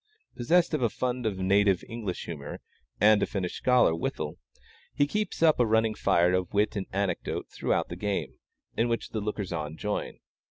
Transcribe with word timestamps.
Possessed 0.35 0.73
of 0.73 0.81
a 0.81 0.89
fund 0.89 1.27
of 1.27 1.37
native 1.37 1.83
English 1.87 2.25
humor, 2.25 2.59
and 2.99 3.21
a 3.21 3.27
finished 3.27 3.57
scholar 3.57 3.93
withal, 3.95 4.39
he 4.95 5.05
keeps 5.05 5.43
up 5.43 5.59
a 5.59 5.65
running 5.67 5.93
fire 5.93 6.33
of 6.33 6.51
wit 6.55 6.75
and 6.75 6.87
anecdote 6.91 7.49
throughout 7.51 7.89
the 7.89 7.95
game, 7.95 8.39
in 8.75 8.89
which 8.89 9.09
the 9.09 9.21
lookers 9.21 9.53
on 9.53 9.77
join. 9.77 10.17